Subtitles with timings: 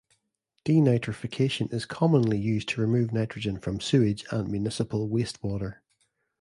[0.65, 5.81] Denitrification is commonly used to remove nitrogen from sewage and municipal wastewater.